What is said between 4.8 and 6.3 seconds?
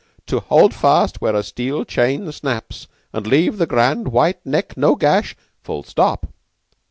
gash. (Full stop.)"